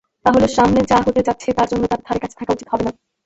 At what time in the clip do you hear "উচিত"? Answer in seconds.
2.55-2.67